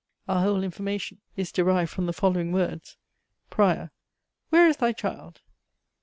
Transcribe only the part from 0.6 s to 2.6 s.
information is derived from the following